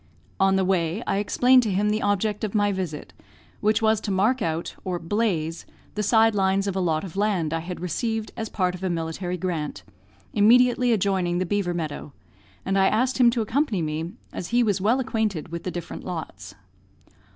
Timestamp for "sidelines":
6.01-6.65